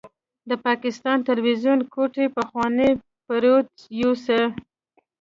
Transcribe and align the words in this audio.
د 0.49 0.51
پاکستان 0.65 1.17
تلويزيون 1.29 1.79
کوټې 1.93 2.25
پخوانی 2.35 2.89
پروديوسر 3.25 4.43